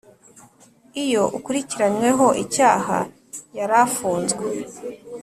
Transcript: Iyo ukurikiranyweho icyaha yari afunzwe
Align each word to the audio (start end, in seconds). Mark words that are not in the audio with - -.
Iyo 1.03 1.23
ukurikiranyweho 1.37 2.27
icyaha 2.43 2.97
yari 3.57 3.75
afunzwe 3.85 4.45